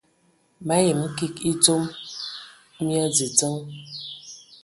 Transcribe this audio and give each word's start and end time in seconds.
Ma 0.65 0.75
yəm 0.85 1.01
kig 1.17 1.35
edzom 1.49 1.83
mia 2.85 3.05
dzədzəŋ. 3.15 3.55